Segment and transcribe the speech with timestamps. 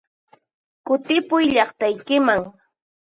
[0.85, 2.41] Kutipuy llaqtaykiman!